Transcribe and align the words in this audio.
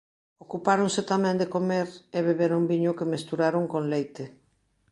Ocupáronse 0.45 1.01
tamén 1.11 1.35
de 1.41 1.47
comer 1.55 1.87
e 2.17 2.19
beberon 2.29 2.63
viño 2.71 2.97
que 2.97 3.11
mesturaron 3.13 3.63
con 3.73 3.83
leite. 3.91 4.25